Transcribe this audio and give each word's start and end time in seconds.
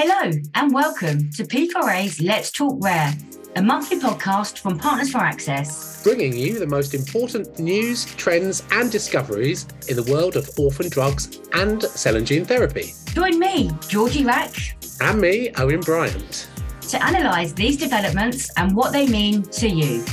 Hello 0.00 0.30
and 0.54 0.72
welcome 0.72 1.28
to 1.32 1.42
P4A's 1.42 2.20
Let's 2.20 2.52
Talk 2.52 2.76
Rare, 2.80 3.12
a 3.56 3.62
monthly 3.62 3.98
podcast 3.98 4.60
from 4.60 4.78
Partners 4.78 5.10
for 5.10 5.18
Access, 5.18 6.04
bringing 6.04 6.36
you 6.36 6.60
the 6.60 6.68
most 6.68 6.94
important 6.94 7.58
news, 7.58 8.04
trends, 8.14 8.62
and 8.70 8.92
discoveries 8.92 9.66
in 9.88 9.96
the 9.96 10.04
world 10.04 10.36
of 10.36 10.48
orphan 10.56 10.88
drugs 10.88 11.40
and 11.52 11.82
cell 11.82 12.14
and 12.14 12.24
gene 12.24 12.44
therapy. 12.44 12.92
Join 13.06 13.40
me, 13.40 13.72
Georgie 13.88 14.24
Rack, 14.24 14.54
and 15.00 15.20
me, 15.20 15.50
Owen 15.56 15.80
Bryant, 15.80 16.48
to 16.90 17.04
analyse 17.04 17.50
these 17.52 17.76
developments 17.76 18.52
and 18.56 18.76
what 18.76 18.92
they 18.92 19.08
mean 19.08 19.42
to 19.42 19.68
you. 19.68 20.04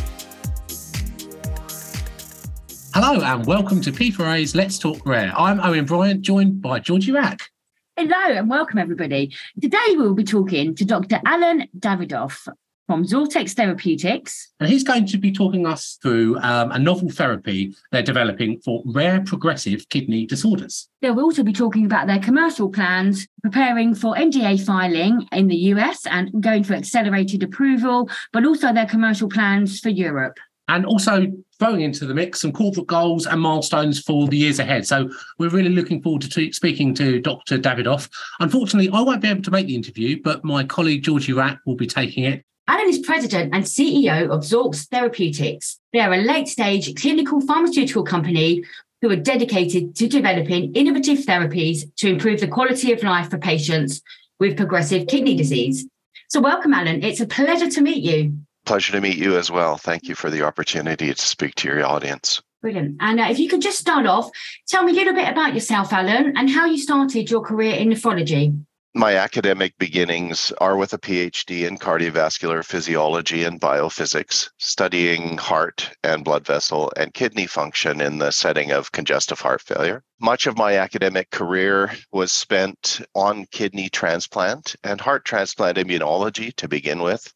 Hello 2.95 3.21
and 3.21 3.45
welcome 3.45 3.81
to 3.81 3.91
P4A's 3.91 4.55
Let's 4.55 4.79
Talk 4.79 5.05
Rare. 5.05 5.31
I'm 5.38 5.59
Owen 5.59 5.86
Bryant, 5.86 6.23
joined 6.23 6.59
by 6.59 6.79
Georgie 6.79 7.11
Rack. 7.11 7.52
Hello 7.98 8.36
and 8.38 8.50
welcome, 8.50 8.77
everybody. 8.77 9.34
Today 9.62 9.77
we 9.91 10.00
will 10.00 10.14
be 10.14 10.25
talking 10.25 10.76
to 10.76 10.84
Dr. 10.84 11.22
Allen 11.26 11.70
Davidoff 11.80 12.45
from 12.88 13.05
Xortx 13.05 13.54
Therapeutics. 13.54 14.52
And 14.59 14.68
he's 14.68 14.84
going 14.84 15.05
to 15.05 15.18
be 15.18 15.31
talking 15.31 15.66
us 15.66 15.98
through 16.02 16.38
um, 16.40 16.73
a 16.73 16.77
novel 16.77 17.09
therapy 17.09 17.73
they're 17.94 18.04
developing 18.04 18.59
for 18.59 18.84
rare 18.85 19.21
progressive 19.21 19.88
kidney 19.88 20.26
disorders. 20.26 20.90
They'll 21.02 21.21
also 21.21 21.41
be 21.41 21.54
talking 21.54 21.85
about 21.85 22.08
their 22.08 22.20
commercial 22.20 22.70
plans, 22.70 23.30
preparing 23.41 23.96
for 23.96 24.13
NDA 24.13 24.66
filing 24.66 25.30
in 25.32 25.48
the 25.48 25.55
US 25.55 26.05
and 26.05 26.43
going 26.43 26.66
for 26.66 26.73
accelerated 26.73 27.43
approval, 27.43 28.09
but 28.34 28.46
also 28.46 28.73
their 28.73 28.88
commercial 28.88 29.30
plans 29.30 29.80
for 29.80 29.88
Europe 29.88 30.38
and 30.68 30.86
also 30.86 31.28
throwing 31.60 31.82
into 31.82 32.05
the 32.05 32.14
mix 32.14 32.42
some 32.42 32.52
corporate 32.52 32.88
goals 32.88 33.26
and 33.26 33.40
milestones 33.40 34.02
for 34.02 34.28
the 34.28 34.38
years 34.38 34.60
ahead. 34.60 34.86
So 34.86 35.10
we're 35.38 35.50
really 35.50 35.70
looking 35.70 36.02
forward 36.02 36.22
to 36.24 36.30
t- 36.30 36.52
speaking 36.52 36.94
to 36.96 37.22
Dr. 37.22 37.58
Davidoff. 37.58 38.10
Unfortunately, 38.40 38.90
I 38.91 39.02
won't 39.02 39.22
be 39.22 39.30
able 39.30 39.44
to 39.44 39.52
make 39.52 39.68
the 39.68 39.76
interview, 39.76 40.22
but 40.22 40.44
my 40.44 40.64
colleague 40.64 41.04
Georgie 41.04 41.34
Rack 41.34 41.60
will 41.66 41.76
be 41.76 41.88
taking 41.88 42.24
it. 42.24 42.44
Allen 42.68 42.90
is 42.90 42.99
president 42.99 43.54
and 43.54 43.63
CEO 43.63 44.30
of 44.30 44.41
Xortx 44.41 44.88
Therapeutics. 44.88 45.80
They 45.94 45.99
are 45.99 46.13
a 46.13 46.18
late 46.18 46.48
stage 46.48 46.96
clinical 47.00 47.40
pharmaceutical 47.41 48.04
company 48.04 48.63
who 49.02 49.12
are 49.12 49.16
dedicated 49.16 49.96
to 49.96 50.07
developing 50.07 50.74
innovative 50.74 51.20
therapies 51.20 51.84
to 51.98 52.10
improve 52.10 52.40
the 52.40 52.48
quality 52.48 52.91
of 52.91 53.04
life 53.04 53.29
for 53.29 53.38
patients 53.38 54.02
with 54.40 54.57
progressive 54.57 55.07
kidney 55.07 55.35
disease. 55.35 55.88
So, 56.29 56.41
welcome, 56.41 56.74
Allen. 56.74 57.04
It's 57.04 57.20
a 57.20 57.27
pleasure 57.27 57.70
to 57.70 57.82
meet 57.82 58.04
you. 58.04 58.40
Pleasure 58.66 58.94
to 58.94 59.02
meet 59.02 59.18
you 59.18 59.38
as 59.38 59.52
well. 59.52 59.77
Thank 59.77 60.08
you 60.08 60.16
for 60.16 60.30
the 60.30 60.41
opportunity 60.41 61.13
to 61.13 61.21
speak 61.21 61.55
to 61.55 61.68
your 61.68 61.85
audience. 61.85 62.41
Brilliant. 62.62 62.98
And 62.99 63.20
uh, 63.20 63.27
if 63.30 63.38
you 63.38 63.48
could 63.48 63.62
just 63.62 63.77
start 63.77 64.07
off, 64.07 64.31
tell 64.68 64.84
me 64.84 64.91
a 64.91 64.96
little 64.96 65.13
bit 65.13 65.30
about 65.30 65.53
yourself, 65.53 65.94
Allen, 65.94 66.34
and 66.35 66.50
how 66.50 66.66
you 66.66 66.80
started 66.80 67.30
your 67.30 67.41
career 67.41 67.75
in 67.75 67.90
nephrology. 67.90 68.59
My 68.97 69.18
academic 69.18 69.78
beginnings 69.78 70.53
are 70.59 70.78
with 70.78 70.94
a 70.94 70.97
PhD 70.97 71.68
in 71.68 71.78
cardiovascular 71.78 72.63
physiology 72.66 73.44
and 73.44 73.59
biophysics, 73.59 74.50
studying 74.57 75.38
heart 75.38 75.91
and 76.02 76.24
blood 76.24 76.47
vessel 76.47 76.94
and 76.96 77.13
kidney 77.13 77.46
function 77.46 78.00
in 78.00 78.19
the 78.19 78.31
setting 78.31 78.72
of 78.72 78.94
congestive 78.94 79.41
heart 79.41 79.62
failure. 79.62 80.02
Much 80.22 80.47
of 80.47 80.57
my 80.57 80.78
academic 80.78 81.29
career 81.29 81.91
was 82.13 82.31
spent 82.31 83.02
on 83.13 83.46
kidney 83.52 83.90
transplant 83.90 84.78
and 84.84 85.02
heart 85.02 85.25
transplant 85.25 85.78
immunology 85.78 86.56
to 86.56 86.69
begin 86.69 87.02
with. 87.02 87.34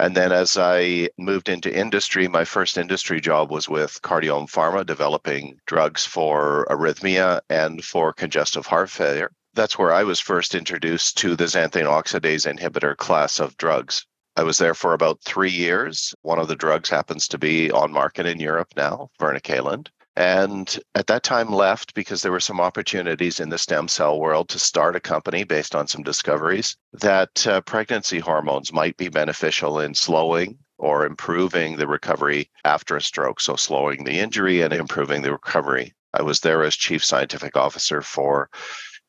And 0.00 0.16
then 0.16 0.32
as 0.32 0.58
I 0.58 1.08
moved 1.18 1.48
into 1.48 1.72
industry, 1.72 2.26
my 2.26 2.44
first 2.44 2.76
industry 2.76 3.20
job 3.20 3.50
was 3.50 3.68
with 3.68 4.02
Cardiome 4.02 4.48
Pharma, 4.48 4.84
developing 4.84 5.60
drugs 5.66 6.04
for 6.04 6.66
arrhythmia 6.68 7.40
and 7.48 7.84
for 7.84 8.12
congestive 8.12 8.66
heart 8.66 8.90
failure. 8.90 9.30
That's 9.54 9.78
where 9.78 9.92
I 9.92 10.02
was 10.02 10.18
first 10.18 10.54
introduced 10.54 11.16
to 11.18 11.36
the 11.36 11.44
xanthine 11.44 11.86
oxidase 11.86 12.52
inhibitor 12.52 12.96
class 12.96 13.38
of 13.38 13.56
drugs. 13.56 14.04
I 14.36 14.42
was 14.42 14.58
there 14.58 14.74
for 14.74 14.94
about 14.94 15.22
three 15.22 15.52
years. 15.52 16.12
One 16.22 16.40
of 16.40 16.48
the 16.48 16.56
drugs 16.56 16.88
happens 16.88 17.28
to 17.28 17.38
be 17.38 17.70
on 17.70 17.92
market 17.92 18.26
in 18.26 18.40
Europe 18.40 18.72
now, 18.76 19.10
vernakalant 19.20 19.90
and 20.16 20.78
at 20.94 21.08
that 21.08 21.22
time 21.22 21.50
left 21.50 21.94
because 21.94 22.22
there 22.22 22.32
were 22.32 22.40
some 22.40 22.60
opportunities 22.60 23.40
in 23.40 23.48
the 23.48 23.58
stem 23.58 23.88
cell 23.88 24.18
world 24.18 24.48
to 24.48 24.58
start 24.58 24.96
a 24.96 25.00
company 25.00 25.44
based 25.44 25.74
on 25.74 25.88
some 25.88 26.02
discoveries 26.02 26.76
that 26.92 27.46
uh, 27.46 27.60
pregnancy 27.62 28.20
hormones 28.20 28.72
might 28.72 28.96
be 28.96 29.08
beneficial 29.08 29.80
in 29.80 29.94
slowing 29.94 30.56
or 30.78 31.06
improving 31.06 31.76
the 31.76 31.86
recovery 31.86 32.50
after 32.64 32.96
a 32.96 33.02
stroke. 33.02 33.40
So 33.40 33.56
slowing 33.56 34.04
the 34.04 34.18
injury 34.18 34.60
and 34.60 34.72
improving 34.72 35.22
the 35.22 35.32
recovery. 35.32 35.94
I 36.12 36.22
was 36.22 36.40
there 36.40 36.62
as 36.62 36.76
chief 36.76 37.04
scientific 37.04 37.56
officer 37.56 38.02
for 38.02 38.50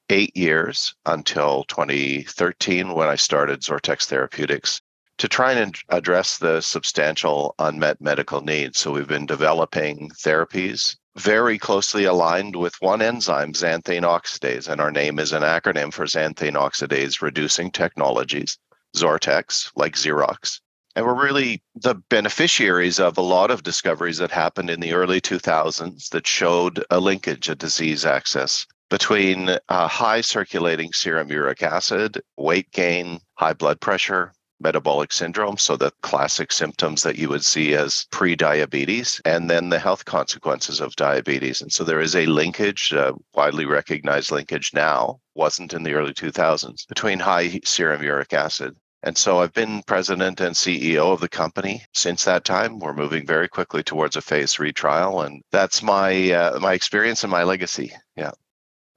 eight 0.10 0.36
years 0.36 0.94
until 1.06 1.64
2013 1.64 2.94
when 2.94 3.08
i 3.08 3.16
started 3.16 3.62
Xortx 3.62 4.06
therapeutics 4.06 4.80
to 5.18 5.28
try 5.28 5.54
and 5.54 5.76
address 5.90 6.38
the 6.38 6.62
substantial 6.62 7.56
unmet 7.60 8.02
medical 8.02 8.42
needs. 8.42 8.80
So 8.80 8.92
we've 8.92 9.08
been 9.08 9.26
developing 9.26 10.10
therapies 10.10 10.96
very 11.16 11.58
closely 11.58 12.04
aligned 12.04 12.56
with 12.56 12.76
one 12.82 13.02
enzyme, 13.02 13.54
xanthine 13.54 14.04
oxidase, 14.04 14.68
and 14.68 14.82
our 14.82 14.92
name 14.92 15.18
is 15.18 15.32
an 15.32 15.44
acronym 15.44 15.94
for 15.94 16.06
xanthine 16.06 16.56
oxidase 16.56 17.22
reducing 17.22 17.72
technologies, 17.72 18.58
Xortx, 18.96 19.72
like 19.76 19.96
Xerox. 19.96 20.60
And 20.96 21.06
we're 21.06 21.22
really 21.22 21.62
the 21.76 21.96
beneficiaries 21.96 23.00
of 23.00 23.18
a 23.18 23.22
lot 23.22 23.52
of 23.52 23.64
discoveries 23.64 24.18
that 24.18 24.32
happened 24.32 24.70
in 24.70 24.80
the 24.80 24.94
early 24.94 25.20
2000s 25.20 26.10
that 26.10 26.28
showed 26.28 26.84
a 26.90 27.00
linkage, 27.00 27.50
a 27.50 27.56
disease 27.56 28.06
axis 28.06 28.66
between 28.90 29.58
uh, 29.68 29.88
high 29.88 30.22
circulating 30.22 30.94
serum 30.94 31.30
uric 31.30 31.64
acid, 31.64 32.22
weight 32.38 32.72
gain, 32.72 33.20
high 33.34 33.54
blood 33.54 33.82
pressure, 33.82 34.32
metabolic 34.60 35.12
syndrome, 35.12 35.58
so 35.58 35.76
the 35.76 35.92
classic 36.02 36.52
symptoms 36.52 37.04
that 37.04 37.18
you 37.18 37.30
would 37.30 37.46
see 37.46 37.74
as 37.74 38.06
pre-diabetes, 38.12 39.22
and 39.26 39.50
then 39.50 39.70
the 39.70 39.80
health 39.80 40.06
consequences 40.06 40.80
of 40.80 40.96
diabetes. 40.96 41.62
And 41.62 41.72
so 41.72 41.84
there 41.84 42.02
is 42.02 42.16
a 42.16 42.26
linkage, 42.26 42.92
a 42.92 43.14
widely 43.34 43.66
recognized 43.66 44.32
linkage 44.32 44.72
now, 44.74 45.20
wasn't 45.34 45.74
in 45.74 45.84
the 45.84 45.94
early 45.94 46.14
2000s, 46.14 46.88
between 46.88 47.20
high 47.20 47.60
serum 47.64 48.04
uric 48.04 48.34
acid 48.34 48.76
and 49.06 49.16
so 49.16 49.40
I've 49.40 49.54
been 49.54 49.84
president 49.84 50.42
and 50.42 50.56
CEO 50.56 51.14
of 51.14 51.20
the 51.20 51.30
company 51.30 51.86
since 51.94 52.26
that 52.26 52.44
time. 52.44 52.80
We're 52.80 52.96
moving 52.96 53.26
very 53.28 53.48
quickly 53.48 53.84
towards 53.84 54.16
a 54.16 54.22
phase 54.22 54.54
three 54.54 54.74
trial, 54.74 55.22
and 55.22 55.44
that's 55.52 55.84
my 55.84 56.32
uh, 56.32 56.60
my 56.60 56.74
experience 56.74 57.24
and 57.24 57.30
my 57.30 57.44
legacy. 57.44 57.94
Yeah. 58.16 58.32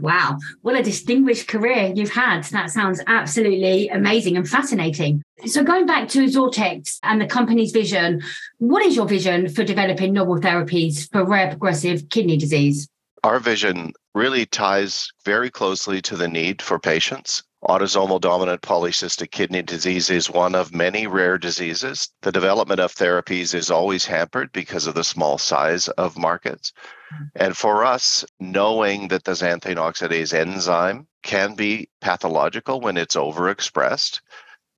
Wow, 0.00 0.38
what 0.62 0.78
a 0.78 0.82
distinguished 0.82 1.48
career 1.48 1.92
you've 1.94 2.12
had. 2.12 2.44
That 2.44 2.70
sounds 2.70 3.03
absolutely 3.09 3.88
amazing 3.88 4.36
and 4.36 4.48
fascinating. 4.48 5.22
So, 5.47 5.64
going 5.64 5.86
back 5.86 6.09
to 6.10 6.25
Xortx 6.25 6.98
and 7.03 7.20
the 7.20 7.26
company's 7.26 7.72
vision, 7.72 8.22
what 8.58 8.84
is 8.84 8.94
your 8.94 9.06
vision 9.06 9.48
for 9.48 9.64
developing 9.64 10.12
novel 10.12 10.38
therapies 10.38 11.10
for 11.10 11.25
rare 11.25 11.48
progressive 11.48 12.08
kidney 12.10 12.37
disease? 12.37 12.88
Our 13.25 13.41
vision 13.41 13.92
really 14.19 14.45
ties 14.45 15.12
very 15.25 15.51
closely 15.51 16.03
to 16.03 16.17
the 16.17 16.29
need 16.29 16.61
for 16.61 16.79
patients 16.79 17.43
Autosomal 17.65 18.21
dominant 18.21 18.62
polycystic 18.62 19.33
kidney 19.33 19.62
disease 19.62 20.11
is 20.11 20.31
one 20.31 20.55
of 20.55 20.73
many 20.73 21.09
rare 21.09 21.39
diseases. 21.39 22.09
The 22.23 22.31
development 22.31 22.79
of 22.79 22.95
therapies 22.95 23.53
is 23.53 23.69
always 23.69 24.05
hampered 24.05 24.53
because 24.53 24.87
of 24.87 24.95
the 24.95 25.03
small 25.03 25.39
size 25.39 25.89
of 25.89 26.17
markets. 26.17 26.73
Mm-hmm. 27.12 27.25
And 27.34 27.56
for 27.56 27.84
us, 27.84 28.25
knowing 28.39 29.09
that 29.09 29.25
the 29.25 29.33
xanthine 29.33 29.77
oxidase 29.77 30.33
enzyme 30.33 31.09
can 31.25 31.56
be 31.56 31.89
pathological 32.00 32.81
when 32.81 32.97
it's 32.97 33.17
overexpressed 33.17 34.21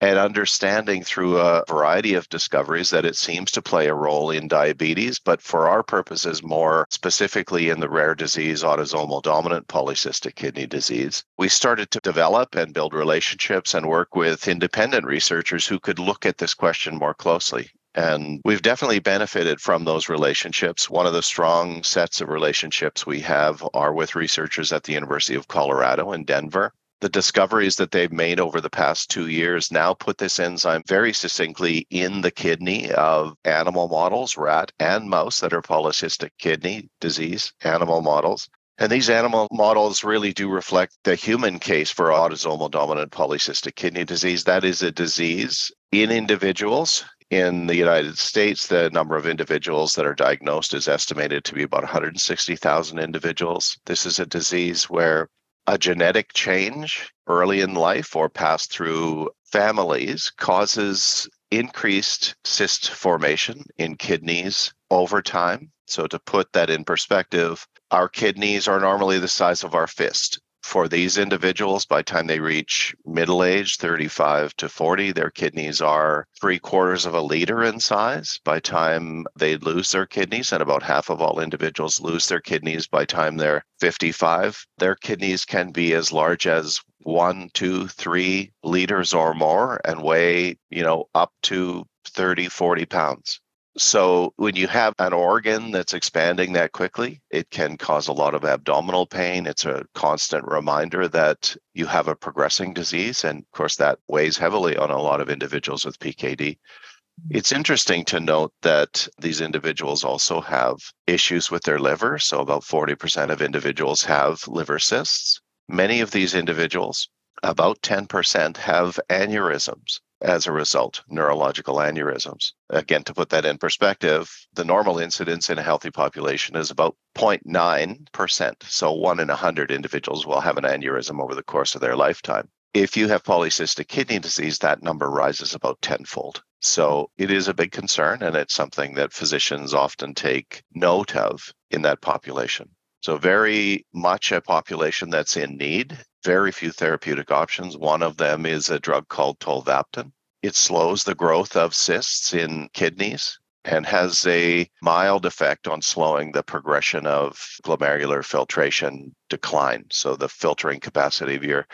and 0.01 0.19
understanding 0.19 1.03
through 1.03 1.39
a 1.39 1.63
variety 1.69 2.15
of 2.15 2.29
discoveries 2.31 2.91
that 2.91 3.05
it 3.05 3.17
seems 3.17 3.51
to 3.51 3.63
play 3.63 3.87
a 3.87 3.95
role 3.95 4.31
in 4.31 4.49
diabetes, 4.49 5.19
but 5.19 5.43
for 5.43 5.69
our 5.69 5.83
purposes, 5.83 6.43
more 6.43 6.87
specifically 6.91 7.69
in 7.69 7.81
the 7.81 7.89
rare 7.89 8.15
disease 8.15 8.63
autosomal 8.63 9.23
dominant 9.23 9.69
polycystic 9.69 10.35
kidney 10.37 10.67
disease. 10.67 11.23
We 11.37 11.49
started 11.49 11.91
to 11.91 12.01
develop 12.01 12.55
and 12.55 12.73
build 12.73 12.95
relationships 12.95 13.75
and 13.75 13.87
work 13.87 14.17
with 14.17 14.49
independent 14.49 15.05
researchers 15.05 15.67
who 15.67 15.79
could 15.79 15.99
look 15.99 16.25
at 16.25 16.39
this 16.39 16.55
question 16.55 16.97
more 16.97 17.15
closely. 17.15 17.71
And 17.95 18.41
we've 18.45 18.63
definitely 18.63 19.01
benefited 19.01 19.61
from 19.61 19.85
those 19.85 20.09
relationships. 20.09 20.89
One 20.89 21.07
of 21.07 21.13
the 21.13 21.23
strong 21.23 21.83
sets 21.83 22.21
of 22.21 22.29
relationships 22.29 23.05
we 23.05 23.21
have 23.21 23.67
are 23.75 23.93
with 23.93 24.15
researchers 24.15 24.73
at 24.73 24.85
the 24.85 24.93
University 24.93 25.35
of 25.35 25.49
Colorado 25.49 26.13
in 26.13 26.25
Denver 26.25 26.73
the 27.01 27.09
discoveries 27.09 27.77
that 27.77 27.91
they've 27.91 28.13
made 28.13 28.39
over 28.39 28.61
the 28.61 28.71
past 28.71 29.11
two 29.11 29.29
years 29.29 29.73
now 29.73 29.95
put 29.95 30.19
this 30.19 30.39
enzyme 30.39 30.83
very 30.87 31.13
succinctly 31.13 31.87
in 31.91 32.21
the 32.21 32.31
kidney 32.31 32.93
of 32.93 33.37
animal 33.45 33.89
models, 33.89 34.37
rat 34.37 34.71
and 34.79 35.09
mouse, 35.09 35.41
that 35.41 35.53
are 35.53 35.63
polycystic 35.63 36.31
kidney 36.39 36.89
disease 37.01 37.53
animal 37.63 38.03
models. 38.03 38.49
And 38.77 38.91
these 38.91 39.11
animal 39.11 39.47
models 39.51 40.05
really 40.05 40.33
do 40.33 40.49
reflect 40.49 40.97
the 41.05 41.15
human 41.15 41.59
case 41.59 41.91
for 41.91 42.09
autosomal 42.09 42.71
dominant 42.71 43.13
polycystic 43.13 43.77
kidney 43.77 44.05
disease. 44.05 44.45
That 44.45 44.65
is 44.65 44.83
a 44.83 44.91
disease 44.91 45.71
in 45.93 46.11
individuals. 46.11 47.05
In 47.31 47.67
the 47.67 47.77
United 47.77 48.19
States, 48.19 48.67
the 48.67 48.91
number 48.91 49.17
of 49.17 49.27
individuals 49.27 49.95
that 49.95 50.07
are 50.07 50.15
diagnosed 50.15 50.75
is 50.75 50.89
estimated 50.89 51.45
to 51.45 51.55
be 51.55 51.63
about 51.63 51.83
160,000 51.83 52.99
individuals. 52.99 53.79
This 53.87 54.05
is 54.05 54.19
a 54.19 54.27
disease 54.27 54.85
where 54.85 55.29
a 55.71 55.79
genetic 55.79 56.33
change 56.33 57.13
early 57.29 57.61
in 57.61 57.75
life 57.75 58.17
or 58.17 58.29
passed 58.29 58.73
through 58.73 59.31
families 59.45 60.33
causes 60.37 61.29
increased 61.53 62.35
cyst 62.45 62.91
formation 62.91 63.63
in 63.79 63.95
kidneys 63.95 64.75
over 64.91 65.23
time. 65.23 65.71
So, 65.87 66.09
to 66.09 66.19
put 66.19 66.53
that 66.55 66.71
in 66.71 66.83
perspective, 66.83 67.69
our 67.93 68.09
kidneys 68.09 68.67
are 68.67 68.81
normally 68.81 69.21
the 69.21 69.29
size 69.29 69.63
of 69.63 69.77
our 69.77 69.87
fist 69.87 70.41
for 70.71 70.87
these 70.87 71.19
individuals, 71.19 71.85
by 71.85 71.99
the 71.99 72.05
time 72.05 72.29
they 72.29 72.39
reach 72.39 72.95
middle 73.05 73.43
age, 73.43 73.77
35 73.77 74.55
to 74.55 74.69
40, 74.69 75.11
their 75.11 75.31
kidneys 75.31 75.81
are 75.81 76.29
three 76.41 76.61
quarters 76.61 77.07
of 77.07 77.13
a 77.13 77.21
liter 77.21 77.65
in 77.65 77.81
size. 77.81 78.39
By 78.45 78.55
the 78.55 78.61
time 78.61 79.27
they 79.37 79.57
lose 79.57 79.91
their 79.91 80.07
kidneys, 80.07 80.53
and 80.53 80.63
about 80.63 80.85
half 80.85 81.11
of 81.11 81.21
all 81.21 81.41
individuals 81.41 82.01
lose 82.01 82.29
their 82.29 82.41
kidneys 82.41 82.87
by 82.87 83.01
the 83.01 83.07
time 83.07 83.37
they're 83.37 83.65
55, 83.81 84.65
their 84.79 84.95
kidneys 84.95 85.45
can 85.45 85.73
be 85.73 85.93
as 85.93 86.13
large 86.13 86.47
as 86.47 86.81
one, 87.03 87.51
two, 87.53 87.89
three 87.89 88.53
liters 88.63 89.13
or 89.13 89.35
more 89.35 89.81
and 89.85 90.01
weigh, 90.01 90.57
you 90.71 90.85
know, 90.85 91.07
up 91.17 91.33
to 91.43 91.85
30, 92.05 92.49
40 92.49 92.87
pounds. 92.87 93.41
So, 93.77 94.33
when 94.37 94.57
you 94.57 94.67
have 94.67 94.95
an 94.99 95.13
organ 95.13 95.71
that's 95.71 95.95
expanding 95.95 96.55
that 96.55 96.73
quickly, 96.73 97.23
it 97.31 97.51
can 97.51 97.77
cause 97.77 98.09
a 98.09 98.13
lot 98.13 98.35
of 98.35 98.45
abdominal 98.45 99.07
pain. 99.07 99.47
It's 99.47 99.65
a 99.65 99.87
constant 99.95 100.45
reminder 100.45 101.07
that 101.07 101.57
you 101.73 101.87
have 101.87 102.09
a 102.09 102.17
progressing 102.17 102.75
disease. 102.75 103.23
And 103.23 103.39
of 103.39 103.51
course, 103.53 103.77
that 103.77 104.01
weighs 104.09 104.37
heavily 104.37 104.77
on 104.77 104.91
a 104.91 105.01
lot 105.01 105.21
of 105.21 105.31
individuals 105.31 105.85
with 105.85 106.01
PKD. 106.01 106.37
Mm-hmm. 106.37 107.37
It's 107.37 107.53
interesting 107.53 108.05
to 108.07 108.19
note 108.19 108.53
that 108.63 109.07
these 109.21 109.41
individuals 109.41 110.03
also 110.03 110.41
have 110.41 110.77
issues 111.07 111.49
with 111.49 111.63
their 111.63 111.79
liver. 111.79 112.19
So, 112.19 112.41
about 112.41 112.65
40% 112.65 113.31
of 113.31 113.41
individuals 113.41 114.03
have 114.03 114.47
liver 114.49 114.81
cysts. 114.81 115.41
Many 115.69 116.01
of 116.01 116.11
these 116.11 116.35
individuals, 116.35 117.09
about 117.45 117.81
10%, 117.83 118.57
have 118.57 118.99
aneurysms 119.09 120.01
as 120.21 120.47
a 120.47 120.53
result, 120.53 121.03
neurological 121.09 121.77
aneurysms. 121.77 122.53
Again, 122.69 123.03
to 123.05 123.15
put 123.15 123.31
that 123.31 123.45
in 123.45 123.59
perspective, 123.59 124.31
the 124.55 124.65
normal 124.65 124.99
incidence 124.99 125.51
in 125.51 125.59
a 125.59 125.63
healthy 125.63 125.91
population 125.91 126.57
is 126.57 126.71
about 126.71 126.97
0.9%. 127.17 128.63
So 128.65 128.93
one 128.93 129.21
in 129.21 129.29
100 129.29 129.71
individuals 129.71 130.27
will 130.27 130.41
have 130.41 130.59
an 130.59 130.65
aneurysm 130.65 131.23
over 131.23 131.35
the 131.35 131.43
course 131.43 131.75
of 131.75 131.81
their 131.81 131.97
lifetime. 131.97 132.49
If 132.73 132.97
you 132.97 133.09
have 133.09 133.25
polycystic 133.25 133.89
kidney 133.89 134.19
disease, 134.19 134.59
that 134.59 134.83
number 134.83 135.11
rises 135.11 135.55
about 135.55 135.83
tenfold. 135.83 136.43
So 136.61 137.11
it 137.19 137.31
is 137.31 137.49
a 137.49 137.55
big 137.55 137.73
concern, 137.73 138.23
and 138.23 138.37
it's 138.37 138.55
something 138.55 138.95
that 138.95 139.13
physicians 139.13 139.75
often 139.75 140.15
take 140.15 140.63
note 140.75 141.17
of 141.17 141.53
in 141.71 141.83
that 141.83 142.01
population. 142.01 142.69
So, 143.01 143.17
very 143.17 143.87
much 143.93 144.33
a 144.33 144.41
population 144.41 145.11
that's 145.11 145.37
in 145.37 145.57
need 145.57 145.99
very 146.23 146.53
few 146.53 146.71
therapeutic 146.71 147.31
options. 147.31 147.77
One 147.77 148.03
of 148.03 148.17
them 148.17 148.47
is 148.47 148.69
a 148.69 148.79
drug 148.79 149.09
called 149.09 149.39
tolvaptan. 149.39 150.13
It 150.43 150.55
slows 150.55 151.05
the 151.05 151.15
growth 151.15 151.57
of 151.57 151.75
cysts 151.75 152.35
in 152.35 152.69
kidneys 152.73 153.39
and 153.65 153.85
has 153.85 154.27
a 154.27 154.69
mild 154.83 155.27
effect 155.27 155.69
on 155.69 155.83
slowing 155.83 156.33
the 156.33 156.43
progression 156.43 157.07
of 157.07 157.39
glomerular 157.63 158.25
filtration 158.25 159.15
decline. 159.29 159.85
So 159.91 160.17
the 160.17 160.31
filtering 160.31 160.81
capacity 160.81 161.37
of 161.37 161.45
your 161.45 161.67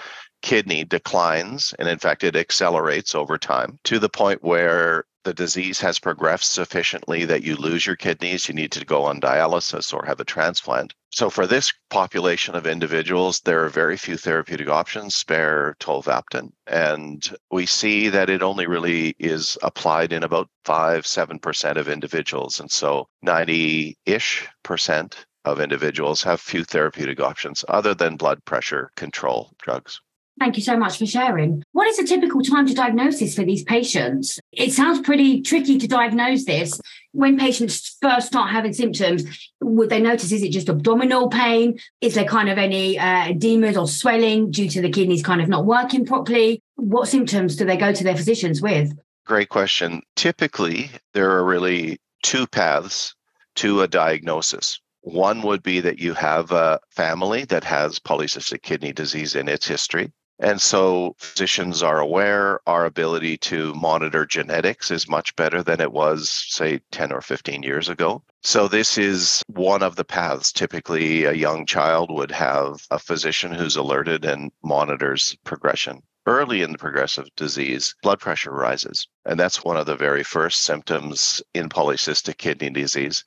kidney 0.42 0.84
declines, 0.84 1.74
and 1.78 1.88
in 1.88 1.98
fact, 1.98 2.24
it 2.24 2.34
accelerates 2.34 3.14
over 3.14 3.38
time 3.38 3.78
to 3.84 3.98
the 4.00 4.08
point 4.08 4.42
where 4.42 5.04
the 5.26 5.34
disease 5.34 5.80
has 5.80 5.98
progressed 5.98 6.52
sufficiently 6.52 7.24
that 7.24 7.42
you 7.42 7.56
lose 7.56 7.84
your 7.84 7.96
kidneys, 7.96 8.46
you 8.46 8.54
need 8.54 8.70
to 8.70 8.84
go 8.84 9.02
on 9.02 9.20
dialysis 9.20 9.92
or 9.92 10.06
have 10.06 10.20
a 10.20 10.24
transplant. 10.24 10.94
So, 11.10 11.30
for 11.30 11.48
this 11.48 11.72
population 11.90 12.54
of 12.54 12.64
individuals, 12.64 13.40
there 13.40 13.64
are 13.64 13.68
very 13.68 13.96
few 13.96 14.16
therapeutic 14.16 14.68
options, 14.68 15.16
spare 15.16 15.74
tolvaptan. 15.80 16.52
And 16.68 17.28
we 17.50 17.66
see 17.66 18.08
that 18.08 18.30
it 18.30 18.40
only 18.40 18.68
really 18.68 19.16
is 19.18 19.58
applied 19.64 20.12
in 20.12 20.22
about 20.22 20.48
5 20.64 21.02
7% 21.02 21.76
of 21.76 21.88
individuals. 21.88 22.60
And 22.60 22.70
so, 22.70 23.08
90 23.22 23.98
ish 24.06 24.46
percent 24.62 25.26
of 25.44 25.60
individuals 25.60 26.22
have 26.22 26.40
few 26.40 26.62
therapeutic 26.62 27.18
options 27.18 27.64
other 27.66 27.94
than 27.94 28.16
blood 28.16 28.44
pressure 28.44 28.92
control 28.94 29.50
drugs. 29.60 30.00
Thank 30.38 30.56
you 30.56 30.62
so 30.62 30.76
much 30.76 30.98
for 30.98 31.06
sharing. 31.06 31.62
What 31.72 31.88
is 31.88 31.98
a 31.98 32.04
typical 32.04 32.42
time 32.42 32.66
to 32.66 32.74
diagnosis 32.74 33.34
for 33.34 33.42
these 33.42 33.62
patients? 33.62 34.38
It 34.52 34.72
sounds 34.72 35.00
pretty 35.00 35.40
tricky 35.40 35.78
to 35.78 35.88
diagnose 35.88 36.44
this. 36.44 36.78
When 37.12 37.38
patients 37.38 37.96
first 38.02 38.26
start 38.26 38.50
having 38.50 38.74
symptoms, 38.74 39.24
would 39.62 39.88
they 39.88 40.00
notice 40.00 40.32
is 40.32 40.42
it 40.42 40.52
just 40.52 40.68
abdominal 40.68 41.28
pain? 41.28 41.78
Is 42.02 42.14
there 42.14 42.26
kind 42.26 42.50
of 42.50 42.58
any 42.58 42.98
uh, 42.98 43.28
edema 43.28 43.74
or 43.80 43.88
swelling 43.88 44.50
due 44.50 44.68
to 44.68 44.82
the 44.82 44.90
kidneys 44.90 45.22
kind 45.22 45.40
of 45.40 45.48
not 45.48 45.64
working 45.64 46.04
properly? 46.04 46.60
What 46.74 47.08
symptoms 47.08 47.56
do 47.56 47.64
they 47.64 47.78
go 47.78 47.92
to 47.94 48.04
their 48.04 48.16
physicians 48.16 48.60
with? 48.60 48.92
Great 49.24 49.48
question. 49.48 50.02
Typically, 50.16 50.90
there 51.14 51.30
are 51.30 51.44
really 51.44 51.98
two 52.22 52.46
paths 52.46 53.14
to 53.56 53.80
a 53.80 53.88
diagnosis. 53.88 54.78
One 55.00 55.40
would 55.42 55.62
be 55.62 55.80
that 55.80 55.98
you 55.98 56.12
have 56.12 56.52
a 56.52 56.78
family 56.90 57.44
that 57.46 57.64
has 57.64 57.98
polycystic 57.98 58.62
kidney 58.62 58.92
disease 58.92 59.34
in 59.34 59.48
its 59.48 59.66
history. 59.66 60.12
And 60.38 60.60
so 60.60 61.14
physicians 61.18 61.82
are 61.82 61.98
aware 61.98 62.60
our 62.66 62.84
ability 62.84 63.38
to 63.38 63.72
monitor 63.72 64.26
genetics 64.26 64.90
is 64.90 65.08
much 65.08 65.34
better 65.34 65.62
than 65.62 65.80
it 65.80 65.92
was, 65.92 66.28
say, 66.28 66.80
10 66.90 67.10
or 67.10 67.22
15 67.22 67.62
years 67.62 67.88
ago. 67.88 68.22
So, 68.42 68.68
this 68.68 68.98
is 68.98 69.42
one 69.48 69.82
of 69.82 69.96
the 69.96 70.04
paths. 70.04 70.52
Typically, 70.52 71.24
a 71.24 71.32
young 71.32 71.64
child 71.66 72.10
would 72.12 72.30
have 72.30 72.86
a 72.90 72.98
physician 72.98 73.52
who's 73.52 73.76
alerted 73.76 74.24
and 74.24 74.52
monitors 74.62 75.36
progression. 75.42 76.02
Early 76.26 76.62
in 76.62 76.70
the 76.72 76.78
progressive 76.78 77.28
disease, 77.36 77.94
blood 78.02 78.20
pressure 78.20 78.52
rises. 78.52 79.08
And 79.24 79.40
that's 79.40 79.64
one 79.64 79.76
of 79.76 79.86
the 79.86 79.96
very 79.96 80.22
first 80.22 80.62
symptoms 80.64 81.42
in 81.54 81.68
polycystic 81.68 82.36
kidney 82.36 82.70
disease. 82.70 83.24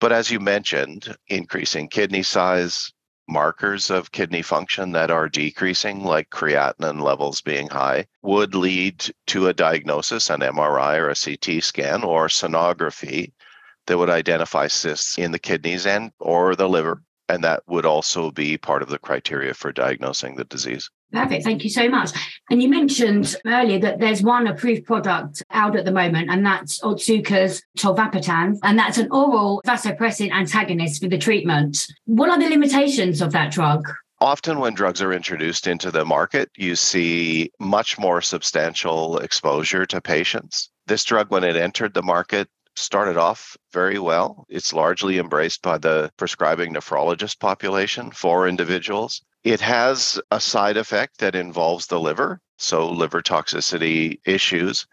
But 0.00 0.12
as 0.12 0.30
you 0.30 0.40
mentioned, 0.40 1.14
increasing 1.28 1.88
kidney 1.88 2.22
size, 2.22 2.92
markers 3.28 3.90
of 3.90 4.12
kidney 4.12 4.42
function 4.42 4.92
that 4.92 5.10
are 5.10 5.28
decreasing, 5.28 6.04
like 6.04 6.30
creatinine 6.30 7.00
levels 7.00 7.40
being 7.40 7.68
high, 7.68 8.06
would 8.22 8.54
lead 8.54 9.04
to 9.26 9.48
a 9.48 9.54
diagnosis, 9.54 10.30
an 10.30 10.40
MRI 10.40 10.98
or 10.98 11.10
a 11.10 11.14
CT 11.14 11.62
scan 11.62 12.04
or 12.04 12.28
sonography 12.28 13.32
that 13.86 13.98
would 13.98 14.10
identify 14.10 14.66
cysts 14.66 15.18
in 15.18 15.30
the 15.30 15.38
kidneys 15.38 15.86
and 15.86 16.12
or 16.18 16.54
the 16.54 16.68
liver. 16.68 17.02
And 17.28 17.42
that 17.42 17.62
would 17.66 17.86
also 17.86 18.30
be 18.30 18.58
part 18.58 18.82
of 18.82 18.88
the 18.88 18.98
criteria 18.98 19.54
for 19.54 19.72
diagnosing 19.72 20.36
the 20.36 20.44
disease. 20.44 20.90
Perfect. 21.12 21.44
Thank 21.44 21.64
you 21.64 21.70
so 21.70 21.88
much. 21.88 22.10
And 22.50 22.62
you 22.62 22.68
mentioned 22.68 23.36
earlier 23.46 23.78
that 23.78 24.00
there's 24.00 24.22
one 24.22 24.46
approved 24.46 24.84
product 24.84 25.42
out 25.50 25.76
at 25.76 25.84
the 25.84 25.92
moment, 25.92 26.28
and 26.30 26.44
that's 26.44 26.80
Otsuka's 26.80 27.62
tolvaptan, 27.78 28.58
and 28.62 28.78
that's 28.78 28.98
an 28.98 29.08
oral 29.10 29.62
vasopressin 29.64 30.32
antagonist 30.32 31.02
for 31.02 31.08
the 31.08 31.16
treatment. 31.16 31.86
What 32.06 32.30
are 32.30 32.38
the 32.38 32.48
limitations 32.48 33.22
of 33.22 33.32
that 33.32 33.52
drug? 33.52 33.88
Often, 34.20 34.58
when 34.58 34.74
drugs 34.74 35.02
are 35.02 35.12
introduced 35.12 35.66
into 35.66 35.90
the 35.90 36.04
market, 36.04 36.50
you 36.56 36.76
see 36.76 37.52
much 37.60 37.98
more 37.98 38.20
substantial 38.20 39.18
exposure 39.18 39.86
to 39.86 40.00
patients. 40.00 40.70
This 40.86 41.04
drug, 41.04 41.30
when 41.30 41.44
it 41.44 41.56
entered 41.56 41.94
the 41.94 42.02
market, 42.02 42.48
started 42.76 43.16
off 43.16 43.56
very 43.72 43.98
well. 43.98 44.46
It's 44.48 44.72
largely 44.72 45.18
embraced 45.18 45.62
by 45.62 45.78
the 45.78 46.10
prescribing 46.16 46.74
nephrologist 46.74 47.38
population 47.38 48.10
for 48.10 48.48
individuals. 48.48 49.22
It 49.44 49.60
has 49.60 50.20
a 50.30 50.40
side 50.40 50.76
effect 50.76 51.18
that 51.18 51.34
involves 51.34 51.86
the 51.86 52.00
liver, 52.00 52.40
so 52.58 52.88
liver 52.90 53.22
toxicity 53.22 54.18
issues. 54.24 54.86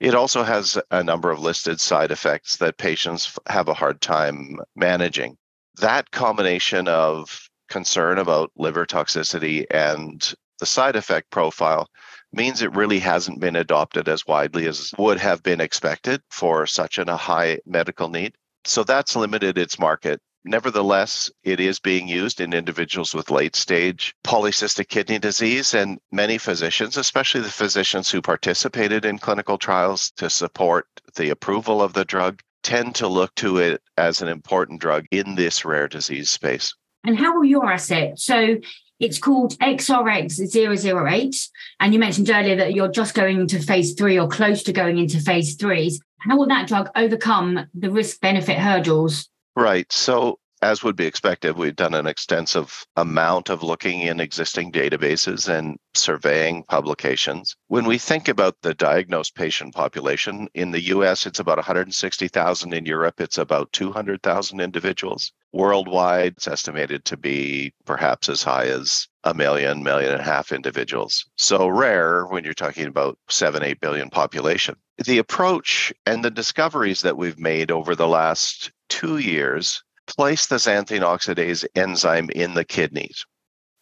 It 0.00 0.14
also 0.14 0.44
has 0.44 0.78
a 0.90 1.02
number 1.02 1.30
of 1.30 1.40
listed 1.40 1.80
side 1.80 2.12
effects 2.12 2.56
that 2.58 2.78
patients 2.78 3.36
have 3.48 3.68
a 3.68 3.74
hard 3.74 4.00
time 4.00 4.58
managing. 4.76 5.36
That 5.80 6.10
combination 6.12 6.86
of 6.86 7.48
concern 7.68 8.18
about 8.18 8.52
liver 8.56 8.86
toxicity 8.86 9.66
and 9.70 10.34
the 10.60 10.66
side 10.66 10.96
effect 10.96 11.30
profile 11.30 11.88
means 12.32 12.62
it 12.62 12.74
really 12.74 12.98
hasn't 12.98 13.40
been 13.40 13.56
adopted 13.56 14.08
as 14.08 14.26
widely 14.26 14.66
as 14.66 14.92
would 14.98 15.18
have 15.18 15.42
been 15.42 15.60
expected 15.60 16.20
for 16.30 16.66
such 16.66 16.98
a 16.98 17.16
high 17.16 17.58
medical 17.66 18.08
need. 18.08 18.34
So 18.64 18.84
that's 18.84 19.16
limited 19.16 19.56
its 19.56 19.78
market 19.78 20.20
Nevertheless, 20.48 21.30
it 21.42 21.60
is 21.60 21.78
being 21.78 22.08
used 22.08 22.40
in 22.40 22.54
individuals 22.54 23.14
with 23.14 23.30
late 23.30 23.56
stage 23.56 24.14
polycystic 24.24 24.88
kidney 24.88 25.18
disease, 25.18 25.74
and 25.74 25.98
many 26.12 26.38
physicians, 26.38 26.96
especially 26.96 27.42
the 27.42 27.50
physicians 27.50 28.10
who 28.10 28.22
participated 28.22 29.04
in 29.04 29.18
clinical 29.18 29.58
trials 29.58 30.10
to 30.12 30.30
support 30.30 30.86
the 31.16 31.28
approval 31.28 31.82
of 31.82 31.92
the 31.92 32.04
drug, 32.04 32.40
tend 32.62 32.94
to 32.94 33.08
look 33.08 33.34
to 33.34 33.58
it 33.58 33.82
as 33.96 34.22
an 34.22 34.28
important 34.28 34.80
drug 34.80 35.06
in 35.10 35.34
this 35.34 35.64
rare 35.64 35.88
disease 35.88 36.30
space. 36.30 36.74
And 37.04 37.18
how 37.18 37.36
will 37.36 37.44
your 37.44 37.70
asset? 37.70 38.18
So 38.18 38.56
it's 39.00 39.18
called 39.18 39.58
XRX008. 39.58 41.48
And 41.80 41.92
you 41.92 41.98
mentioned 41.98 42.30
earlier 42.30 42.56
that 42.56 42.74
you're 42.74 42.88
just 42.90 43.14
going 43.14 43.40
into 43.40 43.60
phase 43.60 43.94
three 43.94 44.18
or 44.18 44.28
close 44.28 44.62
to 44.64 44.72
going 44.72 44.98
into 44.98 45.20
phase 45.20 45.54
threes. 45.54 46.00
How 46.18 46.36
will 46.36 46.48
that 46.48 46.68
drug 46.68 46.90
overcome 46.96 47.66
the 47.74 47.90
risk 47.90 48.20
benefit 48.20 48.58
hurdles 48.58 49.28
Right. 49.58 49.90
So 49.92 50.38
as 50.62 50.82
would 50.82 50.96
be 50.96 51.06
expected, 51.06 51.56
we've 51.56 51.76
done 51.76 51.94
an 51.94 52.06
extensive 52.06 52.86
amount 52.96 53.48
of 53.48 53.62
looking 53.62 54.00
in 54.00 54.20
existing 54.20 54.72
databases 54.72 55.48
and 55.48 55.78
surveying 55.94 56.64
publications. 56.64 57.56
When 57.68 57.84
we 57.84 57.98
think 57.98 58.28
about 58.28 58.56
the 58.62 58.74
diagnosed 58.74 59.34
patient 59.34 59.74
population, 59.74 60.48
in 60.54 60.72
the 60.72 60.82
US, 60.86 61.26
it's 61.26 61.38
about 61.38 61.58
160,000. 61.58 62.72
In 62.72 62.86
Europe, 62.86 63.20
it's 63.20 63.38
about 63.38 63.72
200,000 63.72 64.60
individuals. 64.60 65.32
Worldwide, 65.52 66.34
it's 66.36 66.48
estimated 66.48 67.04
to 67.06 67.16
be 67.16 67.72
perhaps 67.86 68.28
as 68.28 68.42
high 68.42 68.66
as 68.66 69.08
a 69.24 69.34
million, 69.34 69.82
million 69.82 70.12
and 70.12 70.20
a 70.20 70.24
half 70.24 70.52
individuals. 70.52 71.24
So 71.36 71.68
rare 71.68 72.26
when 72.26 72.44
you're 72.44 72.54
talking 72.54 72.86
about 72.86 73.18
seven, 73.28 73.62
eight 73.62 73.80
billion 73.80 74.10
population. 74.10 74.76
The 75.04 75.18
approach 75.18 75.92
and 76.06 76.24
the 76.24 76.30
discoveries 76.30 77.02
that 77.02 77.16
we've 77.16 77.38
made 77.38 77.70
over 77.70 77.94
the 77.94 78.08
last 78.08 78.72
two 78.88 79.18
years 79.18 79.82
place 80.08 80.46
the 80.46 80.56
xanthine 80.56 81.02
oxidase 81.02 81.64
enzyme 81.74 82.30
in 82.30 82.54
the 82.54 82.64
kidneys. 82.64 83.24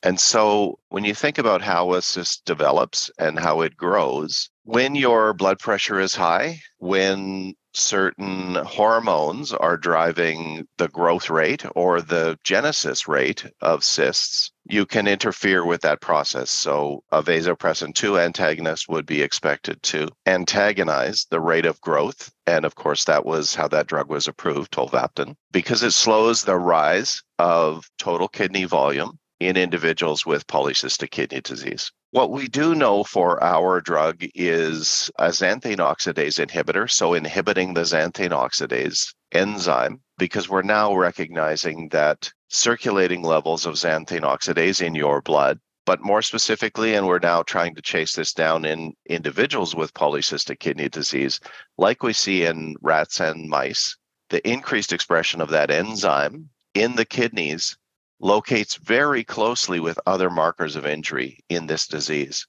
And 0.03 0.21
so 0.21 0.79
when 0.91 1.05
you 1.05 1.15
think 1.15 1.39
about 1.39 1.63
how 1.63 1.95
a 1.95 2.03
cyst 2.03 2.45
develops 2.45 3.11
and 3.19 3.39
how 3.39 3.63
it 3.63 3.77
grows, 3.77 4.51
when 4.65 4.95
your 4.95 5.33
blood 5.33 5.59
pressure 5.59 5.99
is 5.99 6.15
high, 6.15 6.61
when 6.79 7.55
certain 7.73 8.57
hormones 8.57 9.53
are 9.53 9.77
driving 9.77 10.67
the 10.79 10.89
growth 10.89 11.31
rate 11.31 11.65
or 11.75 12.01
the 12.01 12.39
genesis 12.45 13.09
rate 13.09 13.47
of 13.61 13.85
cysts, 13.85 14.53
you 14.69 14.87
can 14.87 15.07
interfere 15.07 15.65
with 15.65 15.81
that 15.83 16.01
process. 16.01 16.51
So, 16.51 17.03
a 17.13 17.23
vasopressin 17.23 17.95
2 17.95 18.19
antagonist 18.19 18.89
would 18.89 19.07
be 19.07 19.23
expected 19.23 19.83
to 19.85 20.09
antagonize 20.27 21.27
the 21.31 21.41
rate 21.41 21.67
of 21.67 21.81
growth. 21.81 22.31
And 22.47 22.65
of 22.65 22.75
course, 22.75 23.05
that 23.05 23.25
was 23.25 23.55
how 23.55 23.69
that 23.69 23.87
drug 23.87 24.09
was 24.09 24.29
approved, 24.29 24.73
tolvaptan, 24.73 25.35
because 25.53 25.83
it 25.83 25.93
slows 25.93 26.43
the 26.43 26.57
rise 26.57 27.23
of 27.39 27.89
total 27.99 28.29
kidney 28.29 28.65
volume 28.65 29.19
in 29.41 29.57
individuals 29.57 30.25
with 30.25 30.47
polycystic 30.47 31.11
kidney 31.11 31.41
disease. 31.41 31.93
What 32.17 32.31
we 32.31 32.49
do 32.49 32.75
know 32.75 33.05
for 33.05 33.45
our 33.45 33.83
drug 33.83 34.25
is 34.35 35.11
a 35.19 35.27
xanthine 35.29 35.81
oxidase 35.81 36.43
inhibitor, 36.43 36.91
so 36.91 37.13
inhibiting 37.13 37.75
the 37.75 37.83
xanthine 37.83 38.31
oxidase 38.31 39.13
enzyme, 39.33 40.01
because 40.17 40.49
we're 40.49 40.63
now 40.63 40.97
recognizing 40.97 41.91
that 41.91 42.33
circulating 42.49 43.23
levels 43.23 43.67
of 43.67 43.75
xanthine 43.75 44.23
oxidase 44.23 44.81
in 44.81 44.95
your 44.95 45.21
blood, 45.21 45.61
but 45.85 46.01
more 46.01 46.23
specifically, 46.23 46.95
and 46.95 47.07
we're 47.07 47.19
now 47.19 47.43
trying 47.43 47.75
to 47.75 47.83
chase 47.83 48.15
this 48.15 48.33
down 48.33 48.65
in 48.65 48.95
individuals 49.05 49.75
with 49.75 49.93
polycystic 49.93 50.59
kidney 50.59 50.89
disease, 50.89 51.39
like 51.77 52.03
we 52.03 52.15
see 52.15 52.47
in 52.47 52.77
rats 52.81 53.21
and 53.21 53.51
mice, 53.51 53.95
the 54.31 54.41
increased 54.49 54.95
expression 54.95 55.43
of 55.43 55.51
that 55.51 55.71
enzyme 55.71 56.49
in 56.73 56.97
the 56.97 57.05
kidneys 57.05 57.77
locates 58.21 58.77
very 58.77 59.25
closely 59.25 59.81
with 59.81 59.99
other 60.07 60.31
markers 60.31 60.77
of 60.77 60.87
injury 60.87 61.41
in 61.49 61.67
this 61.67 61.87
disease. 61.87 62.47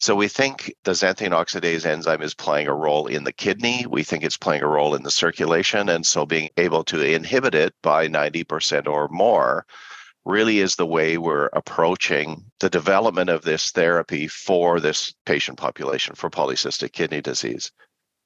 So 0.00 0.14
we 0.14 0.28
think 0.28 0.72
the 0.84 0.92
xanthine 0.92 1.32
oxidase 1.32 1.84
enzyme 1.84 2.22
is 2.22 2.34
playing 2.34 2.68
a 2.68 2.74
role 2.74 3.08
in 3.08 3.24
the 3.24 3.32
kidney. 3.32 3.84
We 3.86 4.04
think 4.04 4.22
it's 4.22 4.36
playing 4.36 4.62
a 4.62 4.68
role 4.68 4.94
in 4.94 5.02
the 5.02 5.10
circulation. 5.10 5.88
And 5.88 6.06
so 6.06 6.24
being 6.24 6.50
able 6.56 6.84
to 6.84 7.02
inhibit 7.02 7.54
it 7.56 7.74
by 7.82 8.06
90% 8.06 8.86
or 8.86 9.08
more 9.08 9.66
really 10.24 10.60
is 10.60 10.76
the 10.76 10.86
way 10.86 11.18
we're 11.18 11.48
approaching 11.52 12.44
the 12.60 12.70
development 12.70 13.30
of 13.30 13.42
this 13.42 13.72
therapy 13.72 14.28
for 14.28 14.78
this 14.78 15.12
patient 15.26 15.58
population 15.58 16.14
for 16.14 16.30
polycystic 16.30 16.92
kidney 16.92 17.20
disease. 17.20 17.72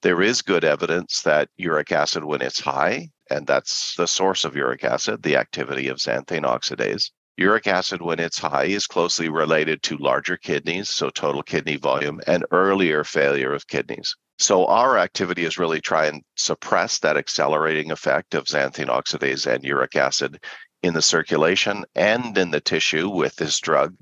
There 0.03 0.21
is 0.21 0.43
good 0.43 0.65
evidence 0.65 1.23
that 1.23 1.49
uric 1.57 1.93
acid, 1.93 2.25
when 2.25 2.43
it's 2.43 2.59
high, 2.59 3.11
and 3.31 3.47
that's 3.47 3.95
the 3.95 4.09
source 4.09 4.45
of 4.45 4.57
uric 4.57 4.83
acid, 4.83 5.23
the 5.23 5.37
activity 5.37 5.87
of 5.87 5.99
xanthine 5.99 6.43
oxidase. 6.43 7.13
Uric 7.37 7.69
acid, 7.69 8.03
when 8.03 8.19
it's 8.19 8.39
high, 8.39 8.65
is 8.65 8.89
closely 8.89 9.29
related 9.29 9.81
to 9.85 9.97
larger 9.97 10.37
kidneys, 10.37 10.91
so 10.91 11.09
total 11.09 11.41
kidney 11.41 11.77
volume, 11.77 12.21
and 12.27 12.45
earlier 12.51 13.05
failure 13.05 13.55
of 13.55 13.69
kidneys. 13.69 14.17
So 14.41 14.67
our 14.67 14.99
activity 14.99 15.45
is 15.45 15.57
really 15.57 15.81
try 15.81 16.07
and 16.07 16.25
suppress 16.35 16.99
that 16.99 17.17
accelerating 17.17 17.93
effect 17.93 18.35
of 18.35 18.47
xanthine 18.47 18.89
oxidase 18.89 19.47
and 19.47 19.63
uric 19.63 19.95
acid 19.95 20.43
in 20.83 20.95
the 20.95 21.03
circulation 21.03 21.85
and 21.95 22.37
in 22.37 22.51
the 22.51 22.61
tissue 22.61 23.09
with 23.09 23.37
this 23.37 23.61
drug. 23.61 23.95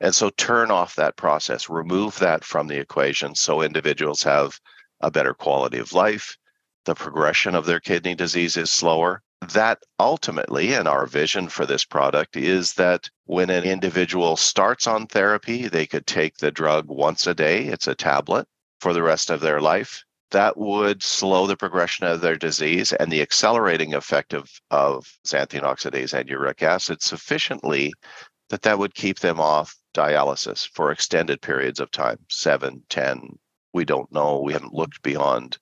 And 0.00 0.14
so 0.14 0.28
turn 0.28 0.70
off 0.70 0.96
that 0.96 1.16
process, 1.16 1.70
remove 1.70 2.18
that 2.18 2.44
from 2.44 2.66
the 2.66 2.78
equation 2.78 3.34
so 3.34 3.62
individuals 3.62 4.22
have 4.22 4.60
a 5.00 5.10
better 5.10 5.34
quality 5.34 5.78
of 5.78 5.92
life, 5.92 6.36
the 6.84 6.94
progression 6.94 7.54
of 7.54 7.66
their 7.66 7.80
kidney 7.80 8.14
disease 8.14 8.56
is 8.56 8.70
slower. 8.70 9.22
That 9.52 9.82
ultimately, 9.98 10.74
and 10.74 10.86
our 10.86 11.06
vision 11.06 11.48
for 11.48 11.64
this 11.64 11.84
product 11.84 12.36
is 12.36 12.74
that 12.74 13.08
when 13.24 13.48
an 13.50 13.64
individual 13.64 14.36
starts 14.36 14.86
on 14.86 15.06
therapy, 15.06 15.68
they 15.68 15.86
could 15.86 16.06
take 16.06 16.36
the 16.36 16.50
drug 16.50 16.88
once 16.88 17.26
a 17.26 17.34
day, 17.34 17.64
it's 17.64 17.88
a 17.88 17.94
tablet 17.94 18.46
for 18.80 18.92
the 18.92 19.02
rest 19.02 19.30
of 19.30 19.40
their 19.40 19.60
life. 19.60 20.04
That 20.30 20.56
would 20.56 21.02
slow 21.02 21.46
the 21.46 21.56
progression 21.56 22.06
of 22.06 22.20
their 22.20 22.36
disease 22.36 22.92
and 22.92 23.10
the 23.10 23.22
accelerating 23.22 23.94
effect 23.94 24.32
of, 24.32 24.50
of 24.70 25.18
xanthine 25.26 25.62
oxidase 25.62 26.12
and 26.12 26.28
uric 26.28 26.62
acid 26.62 27.02
sufficiently 27.02 27.92
that 28.50 28.62
that 28.62 28.78
would 28.78 28.94
keep 28.94 29.20
them 29.20 29.40
off 29.40 29.76
dialysis 29.94 30.68
for 30.68 30.92
extended 30.92 31.40
periods 31.40 31.80
of 31.80 31.90
time 31.90 32.18
seven, 32.28 32.82
ten. 32.88 33.38
We 33.72 33.84
don't 33.84 34.10
know. 34.12 34.40
We 34.40 34.52
haven't 34.52 34.74
looked 34.74 35.02
beyond 35.02 35.58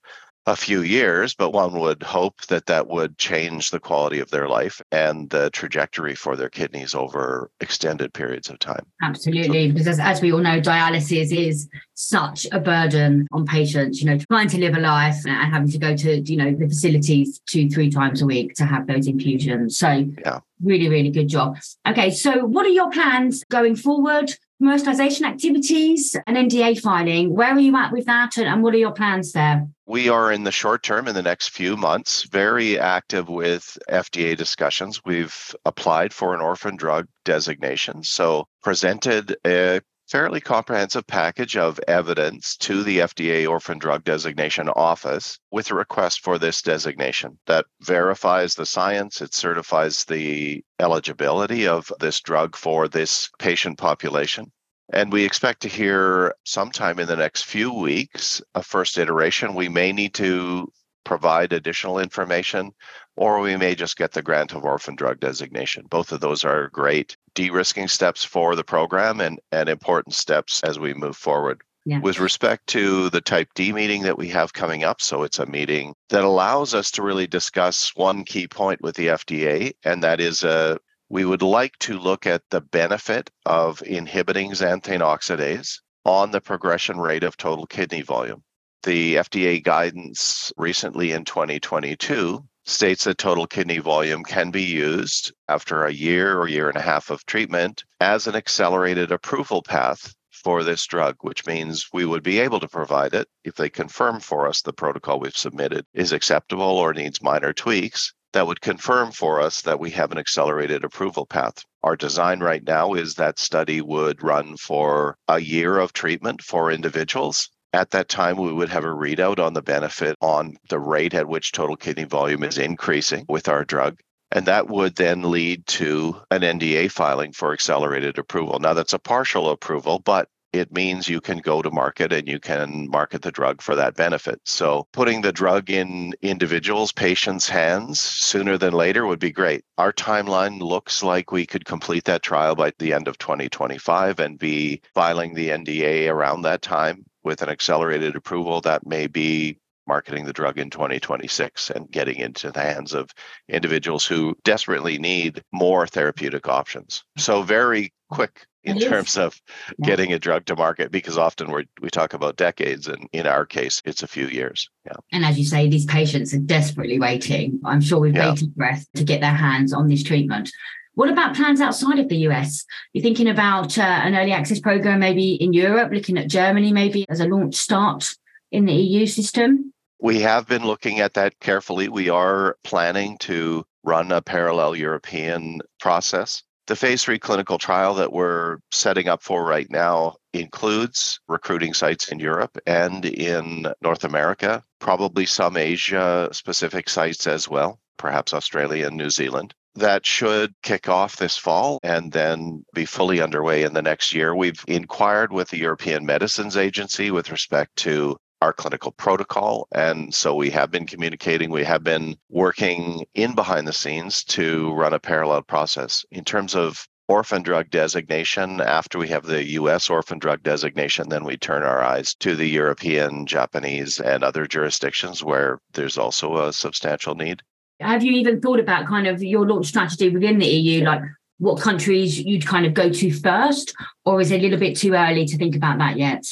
a 0.48 0.56
few 0.56 0.80
years, 0.80 1.34
but 1.34 1.50
one 1.50 1.78
would 1.78 2.02
hope 2.02 2.40
that 2.46 2.64
that 2.66 2.88
would 2.88 3.18
change 3.18 3.70
the 3.70 3.78
quality 3.78 4.18
of 4.18 4.30
their 4.30 4.48
life 4.48 4.80
and 4.90 5.28
the 5.28 5.50
trajectory 5.50 6.14
for 6.14 6.36
their 6.36 6.48
kidneys 6.48 6.94
over 6.94 7.50
extended 7.60 8.14
periods 8.14 8.48
of 8.48 8.58
time. 8.58 8.86
Absolutely, 9.02 9.70
because 9.70 10.00
as 10.00 10.22
we 10.22 10.32
all 10.32 10.38
know, 10.38 10.58
dialysis 10.58 11.36
is 11.36 11.68
such 11.92 12.46
a 12.50 12.58
burden 12.58 13.26
on 13.30 13.44
patients, 13.44 14.00
you 14.00 14.06
know, 14.06 14.16
trying 14.30 14.48
to 14.48 14.58
live 14.58 14.74
a 14.74 14.80
life 14.80 15.18
and 15.26 15.52
having 15.52 15.70
to 15.70 15.78
go 15.78 15.94
to, 15.94 16.20
you 16.20 16.36
know, 16.38 16.54
the 16.54 16.66
facilities 16.66 17.40
two, 17.46 17.68
three 17.68 17.90
times 17.90 18.22
a 18.22 18.26
week 18.26 18.54
to 18.54 18.64
have 18.64 18.86
those 18.86 19.06
infusions. 19.06 19.76
So, 19.76 20.08
yeah. 20.24 20.40
really, 20.62 20.88
really 20.88 21.10
good 21.10 21.28
job. 21.28 21.58
Okay, 21.86 22.10
so 22.10 22.46
what 22.46 22.64
are 22.64 22.70
your 22.70 22.90
plans 22.90 23.44
going 23.50 23.76
forward? 23.76 24.34
Commercialization 24.62 25.22
activities 25.22 26.16
and 26.26 26.36
NDA 26.36 26.80
filing. 26.80 27.34
Where 27.34 27.54
are 27.54 27.58
you 27.60 27.76
at 27.76 27.92
with 27.92 28.06
that 28.06 28.36
and, 28.38 28.62
what 28.62 28.74
are 28.74 28.78
your 28.78 28.92
plans 28.92 29.32
there? 29.32 29.68
We 29.86 30.08
are 30.08 30.32
in 30.32 30.44
the 30.44 30.52
short 30.52 30.82
term, 30.82 31.08
in 31.08 31.14
the 31.14 31.22
next 31.22 31.48
few 31.48 31.76
months, 31.76 32.24
very 32.24 32.78
active 32.78 33.28
with 33.28 33.78
FDA 33.88 34.36
discussions. 34.36 35.04
We've 35.04 35.54
applied 35.64 36.12
for 36.12 36.34
an 36.34 36.40
orphan 36.40 36.76
drug 36.76 37.06
designation. 37.24 38.02
So, 38.02 38.46
presented 38.62 39.36
a 39.46 39.80
fairly 40.08 40.40
comprehensive 40.40 41.06
package 41.06 41.56
of 41.56 41.78
evidence 41.86 42.56
to 42.56 42.82
the 42.82 42.98
FDA 42.98 43.48
Orphan 43.48 43.78
Drug 43.78 44.04
Designation 44.04 44.68
Office 44.70 45.38
with 45.50 45.70
a 45.70 45.74
request 45.74 46.20
for 46.20 46.38
this 46.38 46.62
designation 46.62 47.38
that 47.46 47.66
verifies 47.82 48.54
the 48.54 48.64
science, 48.64 49.20
it 49.20 49.34
certifies 49.34 50.04
the 50.06 50.64
eligibility 50.80 51.66
of 51.66 51.92
this 52.00 52.20
drug 52.20 52.56
for 52.56 52.88
this 52.88 53.28
patient 53.38 53.76
population. 53.76 54.50
And 54.90 55.12
we 55.12 55.24
expect 55.24 55.60
to 55.62 55.68
hear 55.68 56.34
sometime 56.44 56.98
in 56.98 57.08
the 57.08 57.16
next 57.16 57.44
few 57.44 57.74
weeks 57.74 58.40
a 58.54 58.62
first 58.62 58.96
iteration. 58.96 59.54
We 59.54 59.68
may 59.68 59.92
need 59.92 60.14
to 60.14 60.72
provide 61.04 61.52
additional 61.52 61.98
information, 61.98 62.70
or 63.16 63.40
we 63.40 63.56
may 63.56 63.74
just 63.74 63.96
get 63.96 64.12
the 64.12 64.22
grant 64.22 64.54
of 64.54 64.64
orphan 64.64 64.94
drug 64.94 65.20
designation. 65.20 65.86
Both 65.90 66.12
of 66.12 66.20
those 66.20 66.44
are 66.44 66.68
great 66.68 67.16
de 67.38 67.50
risking 67.50 67.86
steps 67.86 68.24
for 68.24 68.56
the 68.56 68.64
program 68.64 69.20
and, 69.20 69.38
and 69.52 69.68
important 69.68 70.12
steps 70.12 70.60
as 70.64 70.76
we 70.76 70.92
move 70.92 71.16
forward. 71.16 71.62
Yeah. 71.86 72.00
With 72.00 72.18
respect 72.18 72.66
to 72.68 73.08
the 73.10 73.20
type 73.20 73.48
D 73.54 73.72
meeting 73.72 74.02
that 74.02 74.18
we 74.18 74.28
have 74.30 74.52
coming 74.52 74.82
up, 74.82 75.00
so 75.00 75.22
it's 75.22 75.38
a 75.38 75.46
meeting 75.46 75.94
that 76.08 76.24
allows 76.24 76.74
us 76.74 76.90
to 76.90 77.02
really 77.02 77.28
discuss 77.28 77.94
one 77.94 78.24
key 78.24 78.48
point 78.48 78.82
with 78.82 78.96
the 78.96 79.06
FDA, 79.06 79.72
and 79.84 80.02
that 80.02 80.20
is 80.20 80.42
uh, 80.42 80.78
we 81.08 81.24
would 81.24 81.40
like 81.40 81.78
to 81.78 81.96
look 81.96 82.26
at 82.26 82.42
the 82.50 82.60
benefit 82.60 83.30
of 83.46 83.82
inhibiting 83.86 84.50
xanthine 84.50 85.00
oxidase 85.00 85.78
on 86.04 86.32
the 86.32 86.40
progression 86.40 86.98
rate 86.98 87.22
of 87.22 87.36
total 87.36 87.66
kidney 87.66 88.02
volume. 88.02 88.42
The 88.82 89.14
FDA 89.14 89.62
guidance 89.62 90.52
recently 90.56 91.12
in 91.12 91.24
2022 91.24 92.44
states 92.68 93.04
that 93.04 93.16
total 93.16 93.46
kidney 93.46 93.78
volume 93.78 94.22
can 94.22 94.50
be 94.50 94.62
used 94.62 95.32
after 95.48 95.84
a 95.84 95.92
year 95.92 96.38
or 96.38 96.46
year 96.46 96.68
and 96.68 96.76
a 96.76 96.82
half 96.82 97.08
of 97.08 97.24
treatment 97.24 97.82
as 97.98 98.26
an 98.26 98.36
accelerated 98.36 99.10
approval 99.10 99.62
path 99.62 100.14
for 100.30 100.62
this 100.62 100.86
drug, 100.86 101.16
which 101.22 101.46
means 101.46 101.88
we 101.94 102.04
would 102.04 102.22
be 102.22 102.38
able 102.38 102.60
to 102.60 102.68
provide 102.68 103.14
it 103.14 103.26
if 103.42 103.54
they 103.54 103.70
confirm 103.70 104.20
for 104.20 104.46
us 104.46 104.60
the 104.60 104.72
protocol 104.72 105.18
we've 105.18 105.36
submitted 105.36 105.86
is 105.94 106.12
acceptable 106.12 106.62
or 106.62 106.92
needs 106.92 107.22
minor 107.22 107.54
tweaks. 107.54 108.12
That 108.34 108.46
would 108.46 108.60
confirm 108.60 109.12
for 109.12 109.40
us 109.40 109.62
that 109.62 109.80
we 109.80 109.90
have 109.92 110.12
an 110.12 110.18
accelerated 110.18 110.84
approval 110.84 111.24
path. 111.24 111.64
Our 111.82 111.96
design 111.96 112.40
right 112.40 112.62
now 112.62 112.92
is 112.92 113.14
that 113.14 113.38
study 113.38 113.80
would 113.80 114.22
run 114.22 114.58
for 114.58 115.16
a 115.26 115.40
year 115.40 115.78
of 115.78 115.94
treatment 115.94 116.42
for 116.42 116.70
individuals 116.70 117.48
at 117.72 117.90
that 117.90 118.08
time, 118.08 118.36
we 118.36 118.52
would 118.52 118.70
have 118.70 118.84
a 118.84 118.88
readout 118.88 119.38
on 119.38 119.52
the 119.52 119.62
benefit 119.62 120.16
on 120.20 120.56
the 120.68 120.78
rate 120.78 121.14
at 121.14 121.28
which 121.28 121.52
total 121.52 121.76
kidney 121.76 122.04
volume 122.04 122.42
is 122.42 122.58
increasing 122.58 123.26
with 123.28 123.48
our 123.48 123.64
drug. 123.64 124.00
And 124.30 124.46
that 124.46 124.68
would 124.68 124.96
then 124.96 125.30
lead 125.30 125.66
to 125.68 126.20
an 126.30 126.42
NDA 126.42 126.90
filing 126.90 127.32
for 127.32 127.52
accelerated 127.52 128.18
approval. 128.18 128.58
Now, 128.58 128.74
that's 128.74 128.92
a 128.92 128.98
partial 128.98 129.50
approval, 129.50 129.98
but 129.98 130.28
it 130.52 130.72
means 130.72 131.08
you 131.08 131.20
can 131.20 131.38
go 131.38 131.60
to 131.60 131.70
market 131.70 132.12
and 132.12 132.26
you 132.26 132.40
can 132.40 132.88
market 132.90 133.20
the 133.22 133.30
drug 133.30 133.60
for 133.60 133.74
that 133.74 133.96
benefit. 133.96 134.40
So, 134.44 134.86
putting 134.92 135.20
the 135.20 135.32
drug 135.32 135.70
in 135.70 136.14
individuals, 136.22 136.90
patients' 136.90 137.48
hands 137.48 138.00
sooner 138.00 138.56
than 138.56 138.72
later 138.72 139.06
would 139.06 139.20
be 139.20 139.30
great. 139.30 139.64
Our 139.76 139.92
timeline 139.92 140.60
looks 140.60 141.02
like 141.02 141.32
we 141.32 141.44
could 141.44 141.66
complete 141.66 142.04
that 142.04 142.22
trial 142.22 142.54
by 142.54 142.72
the 142.78 142.94
end 142.94 143.08
of 143.08 143.18
2025 143.18 144.20
and 144.20 144.38
be 144.38 144.80
filing 144.94 145.34
the 145.34 145.50
NDA 145.50 146.10
around 146.10 146.42
that 146.42 146.62
time 146.62 147.04
with 147.28 147.42
an 147.42 147.50
accelerated 147.50 148.16
approval 148.16 148.62
that 148.62 148.86
may 148.86 149.06
be 149.06 149.58
marketing 149.86 150.24
the 150.24 150.32
drug 150.32 150.58
in 150.58 150.70
2026 150.70 151.68
and 151.70 151.90
getting 151.90 152.16
into 152.16 152.50
the 152.50 152.60
hands 152.60 152.94
of 152.94 153.10
individuals 153.50 154.06
who 154.06 154.34
desperately 154.44 154.98
need 154.98 155.42
more 155.52 155.86
therapeutic 155.86 156.48
options. 156.48 157.04
So, 157.18 157.42
very 157.42 157.92
quick 158.10 158.46
in 158.64 158.78
it 158.78 158.88
terms 158.88 159.10
is. 159.10 159.18
of 159.18 159.40
getting 159.82 160.14
a 160.14 160.18
drug 160.18 160.46
to 160.46 160.56
market 160.56 160.90
because 160.90 161.18
often 161.18 161.52
we 161.52 161.66
we 161.82 161.90
talk 161.90 162.14
about 162.14 162.36
decades 162.36 162.88
and 162.88 163.08
in 163.12 163.26
our 163.26 163.44
case 163.44 163.82
it's 163.84 164.02
a 164.02 164.08
few 164.08 164.26
years 164.26 164.68
yeah 164.84 164.96
and 165.12 165.24
as 165.24 165.38
you 165.38 165.44
say 165.44 165.68
these 165.68 165.86
patients 165.86 166.34
are 166.34 166.38
desperately 166.38 166.98
waiting 166.98 167.60
i'm 167.64 167.80
sure 167.80 168.00
with 168.00 168.16
yeah. 168.16 168.32
bated 168.32 168.54
breath 168.54 168.84
to 168.94 169.04
get 169.04 169.20
their 169.20 169.34
hands 169.34 169.72
on 169.72 169.88
this 169.88 170.02
treatment 170.02 170.50
what 170.98 171.08
about 171.08 171.36
plans 171.36 171.60
outside 171.60 172.00
of 172.00 172.08
the 172.08 172.26
US? 172.26 172.64
You're 172.92 173.04
thinking 173.04 173.28
about 173.28 173.78
uh, 173.78 173.82
an 173.82 174.16
early 174.16 174.32
access 174.32 174.58
program 174.58 174.98
maybe 174.98 175.34
in 175.34 175.52
Europe, 175.52 175.92
looking 175.92 176.18
at 176.18 176.26
Germany 176.26 176.72
maybe 176.72 177.06
as 177.08 177.20
a 177.20 177.26
launch 177.26 177.54
start 177.54 178.16
in 178.50 178.64
the 178.64 178.72
EU 178.72 179.06
system? 179.06 179.72
We 180.00 180.18
have 180.22 180.48
been 180.48 180.64
looking 180.66 180.98
at 180.98 181.14
that 181.14 181.38
carefully. 181.38 181.88
We 181.88 182.08
are 182.08 182.56
planning 182.64 183.16
to 183.18 183.64
run 183.84 184.10
a 184.10 184.20
parallel 184.20 184.74
European 184.74 185.60
process. 185.78 186.42
The 186.66 186.74
phase 186.74 187.04
three 187.04 187.20
clinical 187.20 187.58
trial 187.58 187.94
that 187.94 188.12
we're 188.12 188.58
setting 188.72 189.06
up 189.06 189.22
for 189.22 189.44
right 189.44 189.70
now 189.70 190.16
includes 190.32 191.20
recruiting 191.28 191.74
sites 191.74 192.08
in 192.08 192.18
Europe 192.18 192.58
and 192.66 193.04
in 193.04 193.72
North 193.82 194.02
America, 194.02 194.64
probably 194.80 195.26
some 195.26 195.56
Asia 195.56 196.28
specific 196.32 196.88
sites 196.88 197.28
as 197.28 197.48
well, 197.48 197.78
perhaps 197.98 198.34
Australia 198.34 198.88
and 198.88 198.96
New 198.96 199.10
Zealand. 199.10 199.54
That 199.74 200.04
should 200.04 200.54
kick 200.62 200.88
off 200.88 201.16
this 201.16 201.36
fall 201.36 201.78
and 201.82 202.10
then 202.12 202.64
be 202.74 202.84
fully 202.84 203.20
underway 203.20 203.62
in 203.62 203.74
the 203.74 203.82
next 203.82 204.12
year. 204.12 204.34
We've 204.34 204.64
inquired 204.66 205.32
with 205.32 205.48
the 205.50 205.58
European 205.58 206.04
Medicines 206.04 206.56
Agency 206.56 207.10
with 207.10 207.30
respect 207.30 207.76
to 207.76 208.16
our 208.40 208.52
clinical 208.52 208.92
protocol. 208.92 209.66
And 209.72 210.14
so 210.14 210.34
we 210.34 210.50
have 210.50 210.70
been 210.70 210.86
communicating, 210.86 211.50
we 211.50 211.64
have 211.64 211.82
been 211.82 212.16
working 212.28 213.04
in 213.14 213.34
behind 213.34 213.66
the 213.66 213.72
scenes 213.72 214.24
to 214.24 214.72
run 214.74 214.94
a 214.94 215.00
parallel 215.00 215.42
process. 215.42 216.04
In 216.10 216.24
terms 216.24 216.54
of 216.54 216.86
orphan 217.08 217.42
drug 217.42 217.70
designation, 217.70 218.60
after 218.60 218.98
we 218.98 219.08
have 219.08 219.24
the 219.24 219.44
US 219.52 219.88
orphan 219.90 220.18
drug 220.18 220.42
designation, 220.42 221.08
then 221.08 221.24
we 221.24 221.36
turn 221.36 221.62
our 221.62 221.82
eyes 221.82 222.14
to 222.16 222.36
the 222.36 222.46
European, 222.46 223.26
Japanese, 223.26 223.98
and 223.98 224.22
other 224.22 224.46
jurisdictions 224.46 225.24
where 225.24 225.58
there's 225.72 225.98
also 225.98 226.36
a 226.36 226.52
substantial 226.52 227.14
need. 227.14 227.42
Have 227.80 228.02
you 228.02 228.12
even 228.12 228.40
thought 228.40 228.60
about 228.60 228.86
kind 228.86 229.06
of 229.06 229.22
your 229.22 229.46
launch 229.46 229.66
strategy 229.66 230.08
within 230.08 230.38
the 230.38 230.46
EU? 230.46 230.84
Like 230.84 231.02
what 231.38 231.60
countries 231.60 232.18
you'd 232.18 232.46
kind 232.46 232.66
of 232.66 232.74
go 232.74 232.90
to 232.90 233.10
first, 233.12 233.74
or 234.04 234.20
is 234.20 234.30
it 234.30 234.40
a 234.40 234.42
little 234.42 234.58
bit 234.58 234.76
too 234.76 234.94
early 234.94 235.24
to 235.26 235.36
think 235.36 235.54
about 235.54 235.78
that 235.78 235.96
yet? 235.96 236.24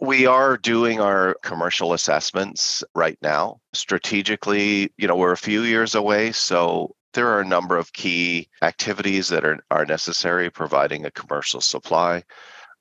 We 0.00 0.26
are 0.26 0.56
doing 0.56 1.00
our 1.00 1.36
commercial 1.42 1.92
assessments 1.92 2.82
right 2.94 3.18
now. 3.22 3.60
Strategically, 3.74 4.92
you 4.96 5.06
know, 5.06 5.16
we're 5.16 5.32
a 5.32 5.36
few 5.36 5.62
years 5.62 5.94
away. 5.94 6.32
So 6.32 6.94
there 7.12 7.28
are 7.28 7.40
a 7.40 7.46
number 7.46 7.76
of 7.76 7.92
key 7.92 8.48
activities 8.62 9.28
that 9.28 9.44
are, 9.44 9.64
are 9.70 9.86
necessary, 9.86 10.50
providing 10.50 11.04
a 11.04 11.10
commercial 11.10 11.60
supply, 11.60 12.24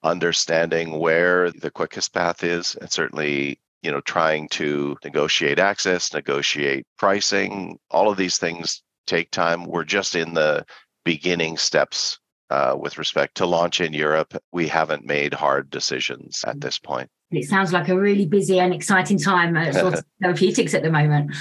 understanding 0.01 0.99
where 0.99 1.51
the 1.51 1.69
quickest 1.69 2.13
path 2.13 2.43
is, 2.43 2.75
and 2.75 2.91
certainly, 2.91 3.59
you 3.83 3.91
know, 3.91 4.01
trying 4.01 4.47
to 4.49 4.97
negotiate 5.03 5.59
access, 5.59 6.13
negotiate 6.13 6.85
pricing. 6.97 7.77
All 7.91 8.09
of 8.09 8.17
these 8.17 8.37
things 8.37 8.81
take 9.05 9.29
time. 9.31 9.65
We're 9.65 9.83
just 9.83 10.15
in 10.15 10.33
the 10.33 10.65
beginning 11.03 11.57
steps 11.57 12.19
uh, 12.53 12.75
with 12.79 12.99
respect 12.99 13.35
to 13.35 13.47
launch 13.47 13.81
in 13.81 13.93
Europe, 13.93 14.37
we 14.51 14.67
haven't 14.67 15.05
made 15.05 15.33
hard 15.33 15.71
decisions 15.71 16.43
at 16.45 16.61
this 16.61 16.77
point. 16.77 17.09
It 17.31 17.45
sounds 17.45 17.73
like 17.73 17.89
a 17.89 17.99
really 17.99 18.27
busy 18.27 18.59
and 18.59 18.71
exciting 18.71 19.17
time 19.17 19.57
at 19.57 19.73
Xortx 19.73 20.03
therapeutics 20.21 20.75
at 20.75 20.83
the 20.83 20.91
moment. 20.91 21.35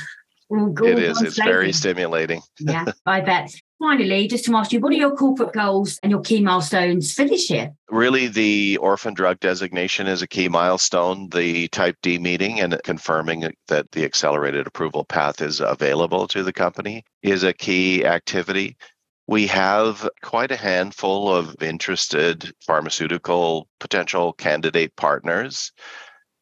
it 0.50 0.98
is. 0.98 1.20
It's 1.20 1.36
very 1.36 1.72
stimulating. 1.72 2.40
yeah, 2.60 2.86
I 3.06 3.20
bet. 3.20 3.54
Finally, 3.82 4.28
just 4.28 4.44
to 4.44 4.54
ask 4.54 4.72
you, 4.72 4.78
what 4.78 4.92
are 4.92 4.96
your 4.96 5.16
corporate 5.16 5.52
goals 5.52 5.98
and 6.04 6.12
your 6.12 6.20
key 6.20 6.40
milestones 6.40 7.12
for 7.12 7.24
this 7.24 7.50
year? 7.50 7.74
Really, 7.90 8.28
the 8.28 8.76
orphan 8.76 9.12
drug 9.12 9.40
designation 9.40 10.06
is 10.06 10.22
a 10.22 10.28
key 10.28 10.48
milestone. 10.48 11.28
The 11.30 11.66
Type 11.66 11.96
D 12.00 12.16
meeting 12.16 12.60
and 12.60 12.80
confirming 12.84 13.52
that 13.66 13.90
the 13.90 14.04
accelerated 14.04 14.68
approval 14.68 15.04
path 15.04 15.40
is 15.40 15.58
available 15.58 16.28
to 16.28 16.44
the 16.44 16.52
company 16.52 17.02
is 17.24 17.42
a 17.42 17.52
key 17.52 18.04
activity. 18.04 18.76
We 19.26 19.48
have 19.48 20.08
quite 20.22 20.52
a 20.52 20.56
handful 20.56 21.34
of 21.34 21.60
interested 21.60 22.52
pharmaceutical 22.64 23.66
potential 23.80 24.32
candidate 24.34 24.94
partners 24.94 25.72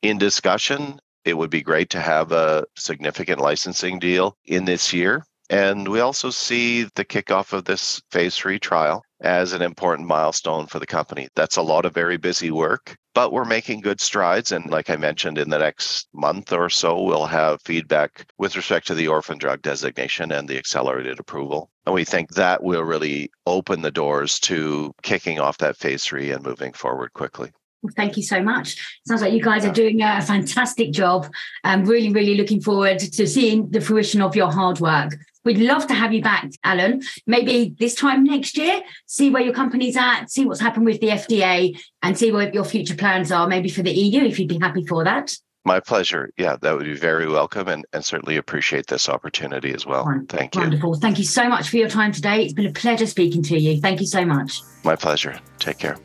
in 0.02 0.18
discussion. 0.18 1.00
It 1.24 1.38
would 1.38 1.50
be 1.50 1.62
great 1.62 1.88
to 1.90 2.00
have 2.00 2.32
a 2.32 2.66
significant 2.76 3.40
licensing 3.40 3.98
deal 3.98 4.36
in 4.44 4.66
this 4.66 4.92
year. 4.92 5.24
And 5.50 5.88
we 5.88 5.98
also 5.98 6.30
see 6.30 6.84
the 6.94 7.04
kickoff 7.04 7.52
of 7.52 7.64
this 7.64 8.00
phase 8.12 8.36
three 8.36 8.60
trial 8.60 9.02
as 9.20 9.52
an 9.52 9.62
important 9.62 10.06
milestone 10.06 10.66
for 10.68 10.78
the 10.78 10.86
company. 10.86 11.26
That's 11.34 11.56
a 11.56 11.62
lot 11.62 11.84
of 11.84 11.92
very 11.92 12.16
busy 12.16 12.52
work, 12.52 12.96
but 13.14 13.32
we're 13.32 13.44
making 13.44 13.80
good 13.80 14.00
strides. 14.00 14.52
And 14.52 14.70
like 14.70 14.88
I 14.88 14.96
mentioned, 14.96 15.38
in 15.38 15.50
the 15.50 15.58
next 15.58 16.08
month 16.14 16.52
or 16.52 16.70
so, 16.70 17.02
we'll 17.02 17.26
have 17.26 17.60
feedback 17.62 18.26
with 18.38 18.54
respect 18.54 18.86
to 18.86 18.94
the 18.94 19.08
orphan 19.08 19.38
drug 19.38 19.60
designation 19.60 20.30
and 20.30 20.48
the 20.48 20.56
accelerated 20.56 21.18
approval. 21.18 21.68
And 21.84 21.96
we 21.96 22.04
think 22.04 22.30
that 22.30 22.62
will 22.62 22.84
really 22.84 23.32
open 23.44 23.82
the 23.82 23.90
doors 23.90 24.38
to 24.40 24.94
kicking 25.02 25.40
off 25.40 25.58
that 25.58 25.76
phase 25.76 26.04
three 26.04 26.30
and 26.30 26.44
moving 26.44 26.72
forward 26.72 27.12
quickly. 27.12 27.50
Well, 27.82 27.92
thank 27.96 28.16
you 28.16 28.22
so 28.22 28.42
much. 28.42 28.76
Sounds 29.08 29.22
like 29.22 29.32
you 29.32 29.42
guys 29.42 29.64
are 29.64 29.72
doing 29.72 30.02
a 30.02 30.20
fantastic 30.20 30.92
job. 30.92 31.32
I'm 31.64 31.86
really, 31.86 32.12
really 32.12 32.36
looking 32.36 32.60
forward 32.60 32.98
to 32.98 33.26
seeing 33.26 33.70
the 33.70 33.80
fruition 33.80 34.20
of 34.20 34.36
your 34.36 34.52
hard 34.52 34.80
work. 34.80 35.14
We'd 35.44 35.58
love 35.58 35.86
to 35.86 35.94
have 35.94 36.12
you 36.12 36.22
back, 36.22 36.50
Allen. 36.64 37.02
Maybe 37.26 37.74
this 37.78 37.94
time 37.94 38.24
next 38.24 38.58
year, 38.58 38.82
see 39.06 39.30
where 39.30 39.42
your 39.42 39.54
company's 39.54 39.96
at, 39.96 40.30
see 40.30 40.44
what's 40.44 40.60
happened 40.60 40.84
with 40.84 41.00
the 41.00 41.08
FDA, 41.08 41.80
and 42.02 42.16
see 42.16 42.30
what 42.30 42.52
your 42.52 42.64
future 42.64 42.94
plans 42.94 43.32
are, 43.32 43.46
maybe 43.46 43.70
for 43.70 43.82
the 43.82 43.90
EU, 43.90 44.22
if 44.24 44.38
you'd 44.38 44.48
be 44.48 44.58
happy 44.58 44.84
for 44.84 45.02
that. 45.04 45.34
My 45.64 45.80
pleasure. 45.80 46.30
Yeah, 46.36 46.56
that 46.60 46.76
would 46.76 46.84
be 46.84 46.94
very 46.94 47.28
welcome 47.28 47.68
and, 47.68 47.84
and 47.92 48.04
certainly 48.04 48.36
appreciate 48.36 48.86
this 48.86 49.08
opportunity 49.08 49.72
as 49.72 49.86
well. 49.86 50.04
Wonderful. 50.04 50.38
Thank 50.38 50.54
you. 50.54 50.60
Wonderful. 50.60 50.94
Thank 50.94 51.18
you 51.18 51.24
so 51.24 51.48
much 51.48 51.68
for 51.68 51.76
your 51.76 51.88
time 51.88 52.12
today. 52.12 52.42
It's 52.44 52.54
been 52.54 52.66
a 52.66 52.72
pleasure 52.72 53.06
speaking 53.06 53.42
to 53.44 53.58
you. 53.58 53.80
Thank 53.80 54.00
you 54.00 54.06
so 54.06 54.24
much. 54.24 54.62
My 54.84 54.96
pleasure. 54.96 55.38
Take 55.58 55.78
care. 55.78 55.96